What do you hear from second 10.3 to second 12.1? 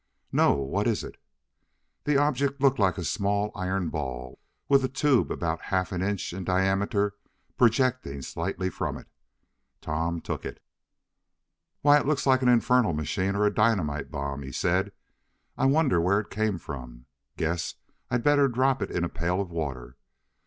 it. "Why, it